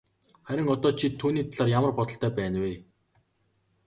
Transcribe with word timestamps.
Харин 0.51 0.69
одоо 0.75 0.91
чи 1.01 1.09
түүний 1.23 1.45
талаар 1.51 1.69
ямар 1.79 1.93
бодолтой 1.99 2.31
байна 2.39 2.57
вэ? 2.65 2.73